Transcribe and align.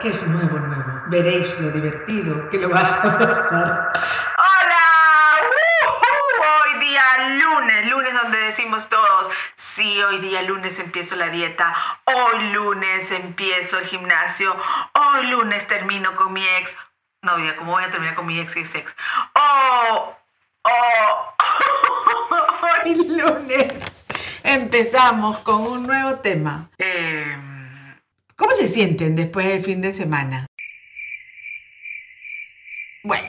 que 0.00 0.08
es 0.08 0.26
nuevo, 0.28 0.58
nuevo. 0.58 1.02
Veréis 1.08 1.60
lo 1.60 1.70
divertido 1.70 2.48
que 2.48 2.58
lo 2.58 2.70
vas 2.70 3.04
a 3.04 3.18
pasar. 3.18 3.92
¡Hola! 4.38 5.40
¡Uh! 5.42 6.74
Hoy 6.74 6.86
día 6.86 7.02
lunes, 7.38 7.86
lunes 7.86 8.14
donde 8.14 8.38
decimos 8.38 8.88
todos, 8.88 9.32
sí, 9.56 10.02
hoy 10.02 10.20
día 10.20 10.42
lunes 10.42 10.78
empiezo 10.78 11.16
la 11.16 11.28
dieta, 11.28 11.74
hoy 12.04 12.52
lunes 12.52 13.10
empiezo 13.10 13.78
el 13.78 13.86
gimnasio, 13.86 14.56
hoy 14.94 15.26
lunes 15.26 15.66
termino 15.66 16.16
con 16.16 16.32
mi 16.32 16.46
ex. 16.48 16.74
No, 17.22 17.38
ya, 17.38 17.56
¿cómo 17.56 17.72
voy 17.72 17.84
a 17.84 17.90
terminar 17.90 18.14
con 18.14 18.26
mi 18.26 18.40
ex 18.40 18.56
y 18.56 18.60
ex? 18.60 18.96
¡Oh! 19.34 20.16
¡Oh! 20.62 21.34
El 22.84 23.18
lunes 23.18 24.00
empezamos 24.44 25.38
con 25.40 25.60
un 25.60 25.86
nuevo 25.86 26.16
tema. 26.16 26.70
Eh, 26.78 26.89
¿Cómo 28.50 28.62
se 28.62 28.66
sienten 28.66 29.14
después 29.14 29.46
del 29.46 29.62
fin 29.62 29.80
de 29.80 29.92
semana? 29.92 30.46
Bueno, 33.04 33.28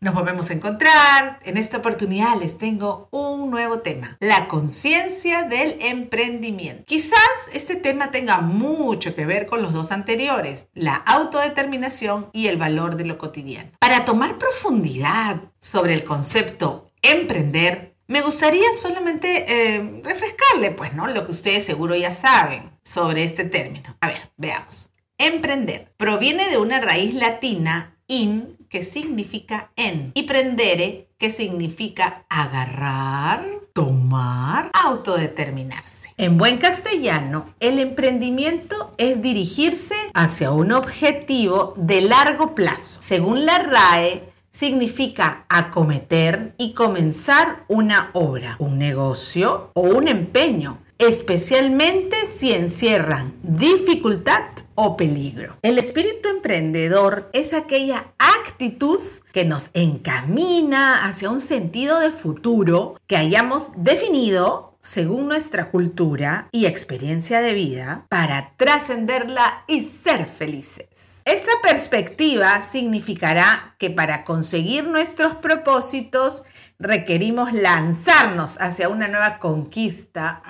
nos 0.00 0.12
volvemos 0.12 0.50
a 0.50 0.54
encontrar. 0.54 1.38
En 1.44 1.56
esta 1.56 1.76
oportunidad 1.76 2.34
les 2.34 2.58
tengo 2.58 3.06
un 3.12 3.48
nuevo 3.52 3.78
tema, 3.78 4.16
la 4.18 4.48
conciencia 4.48 5.44
del 5.44 5.76
emprendimiento. 5.80 6.82
Quizás 6.84 7.20
este 7.52 7.76
tema 7.76 8.10
tenga 8.10 8.40
mucho 8.40 9.14
que 9.14 9.24
ver 9.24 9.46
con 9.46 9.62
los 9.62 9.72
dos 9.72 9.92
anteriores, 9.92 10.66
la 10.74 10.96
autodeterminación 10.96 12.28
y 12.32 12.48
el 12.48 12.56
valor 12.56 12.96
de 12.96 13.04
lo 13.04 13.18
cotidiano. 13.18 13.70
Para 13.78 14.04
tomar 14.04 14.36
profundidad 14.36 15.42
sobre 15.60 15.94
el 15.94 16.02
concepto 16.02 16.90
emprender, 17.02 17.95
me 18.08 18.22
gustaría 18.22 18.66
solamente 18.76 19.44
eh, 19.48 20.00
refrescarle, 20.04 20.70
pues, 20.70 20.94
¿no? 20.94 21.06
Lo 21.08 21.24
que 21.24 21.32
ustedes 21.32 21.64
seguro 21.64 21.96
ya 21.96 22.12
saben 22.12 22.70
sobre 22.82 23.24
este 23.24 23.44
término. 23.44 23.96
A 24.00 24.08
ver, 24.08 24.30
veamos. 24.36 24.90
Emprender 25.18 25.92
proviene 25.96 26.48
de 26.48 26.58
una 26.58 26.80
raíz 26.80 27.14
latina 27.14 27.98
in, 28.06 28.56
que 28.68 28.82
significa 28.82 29.72
en, 29.76 30.12
y 30.14 30.24
prendere, 30.24 31.08
que 31.18 31.30
significa 31.30 32.26
agarrar, 32.28 33.44
tomar, 33.72 34.70
autodeterminarse. 34.74 36.12
En 36.18 36.38
buen 36.38 36.58
castellano, 36.58 37.54
el 37.60 37.78
emprendimiento 37.78 38.92
es 38.98 39.22
dirigirse 39.22 39.94
hacia 40.14 40.50
un 40.50 40.72
objetivo 40.72 41.74
de 41.76 42.02
largo 42.02 42.54
plazo. 42.54 43.00
Según 43.02 43.46
la 43.46 43.58
RAE, 43.58 44.22
significa 44.56 45.44
acometer 45.50 46.54
y 46.56 46.72
comenzar 46.72 47.66
una 47.68 48.10
obra, 48.14 48.56
un 48.58 48.78
negocio 48.78 49.70
o 49.74 49.82
un 49.82 50.08
empeño, 50.08 50.78
especialmente 50.96 52.16
si 52.26 52.54
encierran 52.54 53.34
dificultad 53.42 54.44
o 54.74 54.96
peligro. 54.96 55.58
El 55.60 55.78
espíritu 55.78 56.30
emprendedor 56.30 57.28
es 57.34 57.52
aquella 57.52 58.14
actitud 58.18 59.00
que 59.30 59.44
nos 59.44 59.68
encamina 59.74 61.06
hacia 61.06 61.28
un 61.28 61.42
sentido 61.42 62.00
de 62.00 62.10
futuro 62.10 62.98
que 63.06 63.18
hayamos 63.18 63.72
definido 63.76 64.75
según 64.86 65.26
nuestra 65.26 65.70
cultura 65.70 66.48
y 66.52 66.66
experiencia 66.66 67.40
de 67.40 67.54
vida 67.54 68.06
para 68.08 68.52
trascenderla 68.56 69.64
y 69.66 69.80
ser 69.80 70.24
felices. 70.24 71.22
Esta 71.24 71.50
perspectiva 71.60 72.62
significará 72.62 73.74
que 73.78 73.90
para 73.90 74.22
conseguir 74.22 74.86
nuestros 74.86 75.34
propósitos 75.34 76.44
requerimos 76.78 77.52
lanzarnos 77.52 78.60
hacia 78.60 78.88
una 78.88 79.08
nueva 79.08 79.40
conquista 79.40 80.42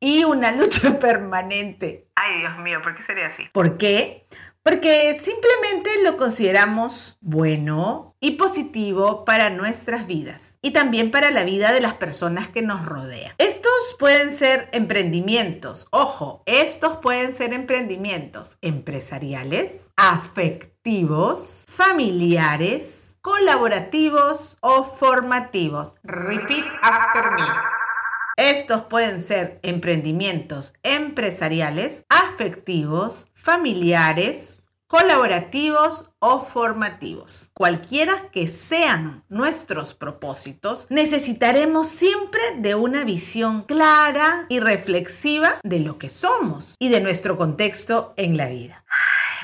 y 0.00 0.24
una 0.24 0.52
lucha 0.52 0.98
permanente. 0.98 2.08
Ay, 2.14 2.38
Dios 2.40 2.56
mío, 2.58 2.80
¿por 2.82 2.96
qué 2.96 3.02
sería 3.02 3.26
así? 3.26 3.42
¿Por 3.52 3.76
qué? 3.76 4.26
Porque 4.66 5.14
simplemente 5.14 6.02
lo 6.02 6.16
consideramos 6.16 7.18
bueno 7.20 8.16
y 8.18 8.32
positivo 8.32 9.24
para 9.24 9.48
nuestras 9.48 10.08
vidas 10.08 10.58
y 10.60 10.72
también 10.72 11.12
para 11.12 11.30
la 11.30 11.44
vida 11.44 11.70
de 11.70 11.80
las 11.80 11.94
personas 11.94 12.48
que 12.48 12.62
nos 12.62 12.84
rodean. 12.84 13.32
Estos 13.38 13.70
pueden 13.96 14.32
ser 14.32 14.68
emprendimientos, 14.72 15.86
ojo, 15.92 16.42
estos 16.46 16.98
pueden 16.98 17.32
ser 17.32 17.52
emprendimientos 17.52 18.58
empresariales, 18.60 19.92
afectivos, 19.96 21.64
familiares, 21.68 23.18
colaborativos 23.20 24.56
o 24.62 24.82
formativos. 24.82 25.92
Repeat 26.02 26.64
after 26.82 27.30
me. 27.30 27.75
Estos 28.36 28.82
pueden 28.82 29.18
ser 29.18 29.58
emprendimientos 29.62 30.74
empresariales, 30.82 32.04
afectivos, 32.10 33.28
familiares, 33.32 34.60
colaborativos 34.88 36.10
o 36.20 36.40
formativos. 36.40 37.50
Cualquiera 37.54 38.30
que 38.30 38.46
sean 38.46 39.24
nuestros 39.28 39.94
propósitos, 39.94 40.86
necesitaremos 40.90 41.88
siempre 41.88 42.40
de 42.58 42.74
una 42.74 43.04
visión 43.04 43.62
clara 43.62 44.46
y 44.48 44.60
reflexiva 44.60 45.58
de 45.64 45.80
lo 45.80 45.98
que 45.98 46.08
somos 46.08 46.76
y 46.78 46.90
de 46.90 47.00
nuestro 47.00 47.36
contexto 47.36 48.14
en 48.16 48.36
la 48.36 48.48
vida. 48.48 48.84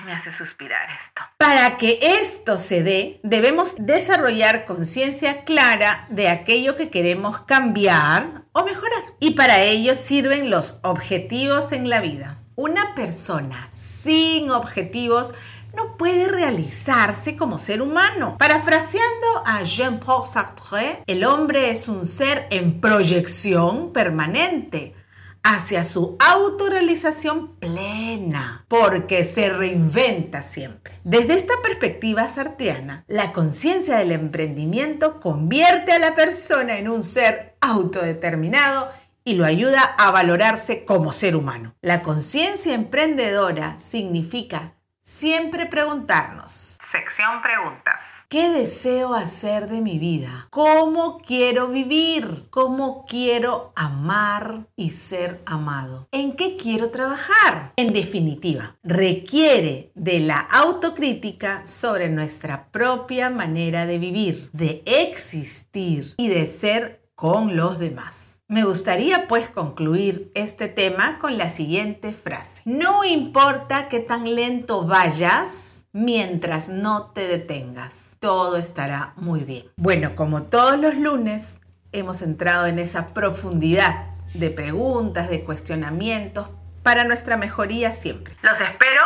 Me 0.04 0.12
hace 0.12 0.32
suspirar 0.32 0.88
esto. 0.90 1.22
Para 1.38 1.76
que 1.76 1.98
esto 2.02 2.58
se 2.58 2.82
dé, 2.82 3.20
debemos 3.22 3.74
desarrollar 3.78 4.64
conciencia 4.64 5.44
clara 5.44 6.06
de 6.10 6.28
aquello 6.28 6.74
que 6.76 6.90
queremos 6.90 7.40
cambiar 7.40 8.42
o 8.52 8.64
mejorar. 8.64 9.02
Y 9.20 9.32
para 9.32 9.60
ello 9.60 9.94
sirven 9.94 10.50
los 10.50 10.78
objetivos 10.82 11.72
en 11.72 11.88
la 11.88 12.00
vida. 12.00 12.38
Una 12.56 12.94
persona 12.94 13.68
sin 13.72 14.50
objetivos 14.50 15.32
no 15.74 15.96
puede 15.96 16.28
realizarse 16.28 17.36
como 17.36 17.58
ser 17.58 17.80
humano. 17.80 18.36
Parafraseando 18.38 19.42
a 19.46 19.62
Jean-Paul 19.62 20.26
Sartre, 20.26 21.02
el 21.06 21.24
hombre 21.24 21.70
es 21.70 21.88
un 21.88 22.06
ser 22.06 22.46
en 22.50 22.80
proyección 22.80 23.92
permanente 23.92 24.94
hacia 25.42 25.84
su 25.84 26.16
autorrealización 26.18 27.56
plena, 27.56 28.64
porque 28.68 29.24
se 29.24 29.50
reinventa 29.50 30.42
siempre. 30.42 31.00
Desde 31.04 31.34
esta 31.34 31.54
perspectiva 31.62 32.28
sartiana, 32.28 33.04
la 33.08 33.32
conciencia 33.32 33.98
del 33.98 34.12
emprendimiento 34.12 35.20
convierte 35.20 35.92
a 35.92 35.98
la 35.98 36.14
persona 36.14 36.78
en 36.78 36.88
un 36.88 37.02
ser 37.04 37.56
autodeterminado 37.60 38.88
y 39.24 39.34
lo 39.34 39.44
ayuda 39.44 39.82
a 39.82 40.10
valorarse 40.10 40.84
como 40.84 41.12
ser 41.12 41.36
humano. 41.36 41.74
La 41.80 42.02
conciencia 42.02 42.74
emprendedora 42.74 43.78
significa 43.78 44.74
siempre 45.02 45.66
preguntarnos. 45.66 46.78
Sección 46.90 47.42
preguntas. 47.42 48.02
¿Qué 48.28 48.48
deseo 48.50 49.14
hacer 49.14 49.68
de 49.68 49.80
mi 49.80 49.98
vida? 49.98 50.46
¿Cómo 50.50 51.18
quiero 51.18 51.68
vivir? 51.68 52.46
¿Cómo 52.50 53.04
quiero 53.06 53.72
amar 53.76 54.66
y 54.76 54.90
ser 54.90 55.40
amado? 55.44 56.08
¿En 56.12 56.32
qué 56.34 56.56
quiero 56.56 56.90
trabajar? 56.90 57.72
En 57.76 57.92
definitiva, 57.92 58.76
requiere 58.82 59.92
de 59.94 60.20
la 60.20 60.38
autocrítica 60.38 61.66
sobre 61.66 62.08
nuestra 62.08 62.68
propia 62.70 63.28
manera 63.30 63.86
de 63.86 63.98
vivir, 63.98 64.50
de 64.52 64.82
existir 64.86 66.14
y 66.16 66.28
de 66.28 66.46
ser 66.46 67.02
con 67.14 67.56
los 67.56 67.78
demás. 67.78 68.41
Me 68.52 68.64
gustaría 68.64 69.28
pues 69.28 69.48
concluir 69.48 70.30
este 70.34 70.68
tema 70.68 71.18
con 71.18 71.38
la 71.38 71.48
siguiente 71.48 72.12
frase. 72.12 72.60
No 72.66 73.02
importa 73.02 73.88
qué 73.88 73.98
tan 73.98 74.34
lento 74.34 74.86
vayas, 74.86 75.86
mientras 75.94 76.68
no 76.68 77.12
te 77.12 77.26
detengas. 77.28 78.18
Todo 78.20 78.58
estará 78.58 79.14
muy 79.16 79.44
bien. 79.44 79.64
Bueno, 79.78 80.14
como 80.14 80.42
todos 80.42 80.78
los 80.78 80.96
lunes, 80.96 81.62
hemos 81.92 82.20
entrado 82.20 82.66
en 82.66 82.78
esa 82.78 83.14
profundidad 83.14 84.08
de 84.34 84.50
preguntas, 84.50 85.30
de 85.30 85.44
cuestionamientos 85.44 86.50
para 86.82 87.04
nuestra 87.04 87.38
mejoría 87.38 87.92
siempre. 87.92 88.36
Los 88.42 88.60
espero 88.60 89.00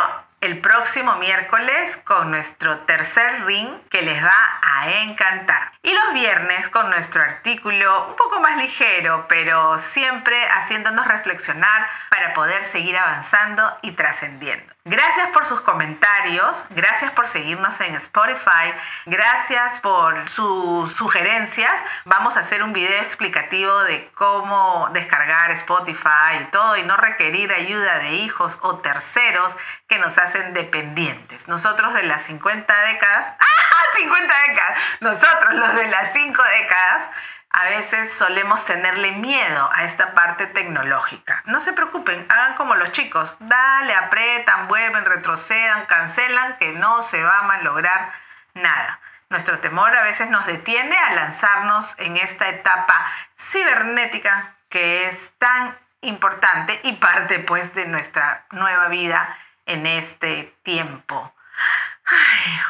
el 0.47 0.59
próximo 0.59 1.17
miércoles 1.17 1.97
con 2.05 2.31
nuestro 2.31 2.79
tercer 2.85 3.43
ring 3.45 3.67
que 3.89 4.01
les 4.01 4.23
va 4.23 4.59
a 4.61 5.01
encantar. 5.01 5.73
Y 5.83 5.91
los 5.91 6.13
viernes 6.13 6.69
con 6.69 6.89
nuestro 6.89 7.21
artículo 7.21 8.07
un 8.07 8.15
poco 8.15 8.39
más 8.39 8.55
ligero, 8.55 9.25
pero 9.27 9.77
siempre 9.77 10.37
haciéndonos 10.47 11.05
reflexionar 11.05 11.89
para 12.09 12.33
poder 12.33 12.63
seguir 12.63 12.97
avanzando 12.97 13.77
y 13.81 13.91
trascendiendo. 13.91 14.76
Gracias 14.89 15.27
por 15.31 15.45
sus 15.45 15.59
comentarios, 15.59 16.63
gracias 16.69 17.11
por 17.11 17.27
seguirnos 17.27 17.77
en 17.81 17.95
Spotify, 17.95 18.73
gracias 19.05 19.81
por 19.81 20.29
sus 20.29 20.93
sugerencias. 20.93 21.83
Vamos 22.05 22.37
a 22.37 22.39
hacer 22.39 22.63
un 22.63 22.71
video 22.71 23.01
explicativo 23.01 23.83
de 23.83 24.09
cómo 24.15 24.87
descargar 24.93 25.51
Spotify 25.51 26.39
y 26.41 26.45
todo 26.51 26.77
y 26.77 26.83
no 26.83 26.95
requerir 26.95 27.51
ayuda 27.51 27.99
de 27.99 28.13
hijos 28.13 28.57
o 28.61 28.77
terceros 28.77 29.53
que 29.89 29.99
nos 29.99 30.17
hacen 30.17 30.53
dependientes. 30.53 31.49
Nosotros 31.49 31.93
de 31.93 32.03
las 32.03 32.23
50 32.23 32.73
décadas, 32.83 33.35
¡ah! 33.39 33.67
50 33.97 34.33
décadas, 34.47 34.79
nosotros 35.01 35.53
los 35.53 35.75
de 35.75 35.87
las 35.89 36.13
5 36.13 36.43
décadas 36.61 37.09
a 37.49 37.65
veces 37.65 38.13
solemos 38.13 38.65
tenerle 38.65 39.13
miedo 39.13 39.69
a 39.73 39.85
esta 39.85 40.13
parte 40.13 40.47
tecnológica. 40.47 41.41
No 41.45 41.59
se 41.59 41.73
preocupen, 41.73 42.25
hagan 42.29 42.55
como 42.55 42.75
los 42.75 42.91
chicos, 42.91 43.35
dale, 43.39 43.95
apretan, 43.95 44.67
vuelven, 44.67 45.05
retrocedan, 45.05 45.85
cancelan, 45.85 46.57
que 46.57 46.73
no 46.73 47.01
se 47.01 47.23
va 47.23 47.39
a 47.39 47.43
malograr 47.43 48.11
nada. 48.53 48.99
Nuestro 49.29 49.59
temor 49.59 49.95
a 49.95 50.03
veces 50.03 50.29
nos 50.29 50.45
detiene 50.45 50.97
a 50.97 51.13
lanzarnos 51.13 51.93
en 51.97 52.17
esta 52.17 52.47
etapa 52.47 53.05
cibernética 53.37 54.53
que 54.69 55.09
es 55.09 55.31
tan 55.37 55.77
importante 56.01 56.79
y 56.83 56.93
parte 56.93 57.39
pues 57.39 57.73
de 57.73 57.87
nuestra 57.87 58.45
nueva 58.51 58.87
vida 58.87 59.37
en 59.65 59.85
este 59.85 60.55
tiempo. 60.63 61.33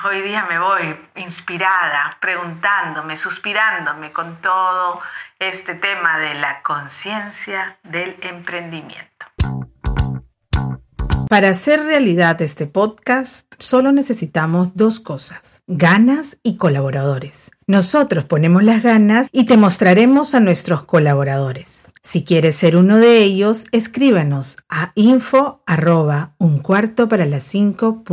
Hoy 0.03 0.21
día 0.21 0.45
me 0.45 0.59
voy 0.59 0.97
inspirada, 1.15 2.17
preguntándome, 2.19 3.17
suspirándome 3.17 4.11
con 4.11 4.41
todo 4.41 5.01
este 5.39 5.75
tema 5.75 6.17
de 6.17 6.33
la 6.35 6.61
conciencia 6.61 7.77
del 7.83 8.17
emprendimiento. 8.21 9.16
Para 11.29 11.49
hacer 11.49 11.81
realidad 11.81 12.41
este 12.41 12.67
podcast, 12.67 13.45
solo 13.59 13.91
necesitamos 13.91 14.77
dos 14.77 15.01
cosas, 15.01 15.61
ganas 15.67 16.37
y 16.41 16.55
colaboradores. 16.55 17.51
Nosotros 17.67 18.23
ponemos 18.23 18.63
las 18.63 18.81
ganas 18.81 19.27
y 19.33 19.45
te 19.45 19.57
mostraremos 19.57 20.33
a 20.35 20.39
nuestros 20.39 20.83
colaboradores. 20.83 21.91
Si 22.01 22.23
quieres 22.23 22.55
ser 22.55 22.77
uno 22.77 22.97
de 22.97 23.23
ellos, 23.23 23.65
escríbanos 23.73 24.59
a 24.69 24.93
info 24.95 25.63
arroba 25.65 26.33
un 26.37 26.59
cuarto 26.59 27.09
para 27.09 27.25
las 27.25 27.43
cinco 27.43 28.05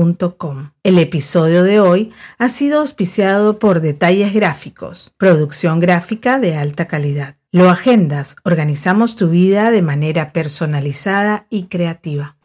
El 0.83 0.99
episodio 0.99 1.63
de 1.63 1.79
hoy 1.79 2.13
ha 2.39 2.49
sido 2.49 2.81
auspiciado 2.81 3.61
por 3.61 3.81
Detalles 3.81 4.35
Gráficos, 4.35 5.13
producción 5.19 5.79
gráfica 5.79 6.41
de 6.41 6.57
alta 6.57 6.89
calidad. 6.89 7.37
Lo 7.53 7.71
agendas, 7.71 8.35
organizamos 8.43 9.15
tu 9.15 9.29
vida 9.29 9.71
de 9.71 9.83
manera 9.83 10.33
personalizada 10.33 11.47
y 11.49 11.67
creativa. 11.69 12.37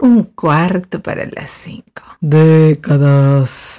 Un 0.00 0.24
cuarto 0.24 1.02
para 1.02 1.24
las 1.26 1.50
cinco. 1.50 2.02
Décadas. 2.20 3.72